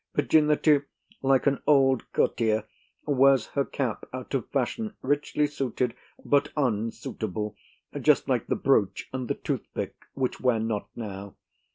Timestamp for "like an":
1.21-1.61